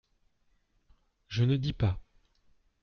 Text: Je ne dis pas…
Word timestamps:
Je 1.27 1.43
ne 1.43 1.57
dis 1.57 1.73
pas… 1.73 2.01